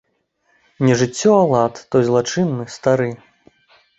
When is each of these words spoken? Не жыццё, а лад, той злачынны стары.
Не 0.87 0.93
жыццё, 1.01 1.33
а 1.41 1.43
лад, 1.51 1.75
той 1.95 2.01
злачынны 2.07 2.65
стары. 2.79 3.09